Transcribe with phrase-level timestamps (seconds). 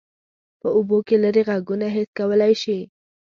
[0.59, 2.79] په اوبو کې لیرې غږونه حس کولی شي.